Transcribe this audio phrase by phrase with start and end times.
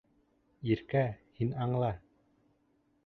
[0.75, 1.03] Иркә,
[1.41, 1.93] һин аңла.